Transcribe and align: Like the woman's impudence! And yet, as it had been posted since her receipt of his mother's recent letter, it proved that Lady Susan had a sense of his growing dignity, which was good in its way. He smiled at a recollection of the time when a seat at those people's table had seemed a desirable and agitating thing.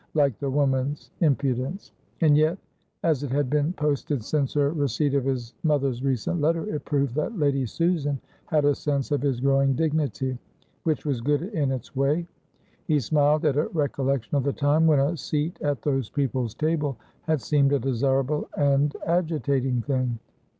Like 0.15 0.39
the 0.39 0.49
woman's 0.49 1.11
impudence! 1.19 1.91
And 2.21 2.35
yet, 2.35 2.57
as 3.03 3.21
it 3.21 3.29
had 3.29 3.51
been 3.51 3.71
posted 3.73 4.23
since 4.23 4.55
her 4.55 4.71
receipt 4.71 5.13
of 5.13 5.25
his 5.25 5.53
mother's 5.61 6.03
recent 6.03 6.41
letter, 6.41 6.67
it 6.73 6.85
proved 6.85 7.13
that 7.13 7.37
Lady 7.37 7.67
Susan 7.67 8.19
had 8.47 8.65
a 8.65 8.73
sense 8.73 9.11
of 9.11 9.21
his 9.21 9.39
growing 9.39 9.75
dignity, 9.75 10.39
which 10.85 11.05
was 11.05 11.21
good 11.21 11.43
in 11.43 11.71
its 11.71 11.95
way. 11.95 12.25
He 12.87 12.99
smiled 12.99 13.45
at 13.45 13.57
a 13.57 13.67
recollection 13.67 14.35
of 14.35 14.43
the 14.43 14.53
time 14.53 14.87
when 14.87 14.97
a 14.99 15.15
seat 15.15 15.61
at 15.61 15.83
those 15.83 16.09
people's 16.09 16.55
table 16.55 16.97
had 17.21 17.39
seemed 17.39 17.71
a 17.71 17.77
desirable 17.77 18.49
and 18.57 18.95
agitating 19.05 19.83
thing. 19.83 20.17